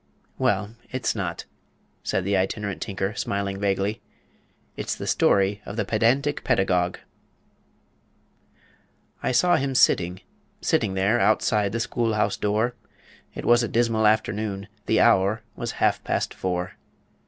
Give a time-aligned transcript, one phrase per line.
[0.39, 1.45] "Well, it's not,"
[2.01, 4.01] said the Itinerant Tinker, smiling vaguely.
[4.75, 6.97] "It's the story of the PEDANTIC PEDAGOGUE
[9.21, 10.21] "I saw him sitting
[10.59, 12.73] sitting there, Outside the school house door,
[13.35, 16.77] It was a dismal afternoon; The hour was half past four.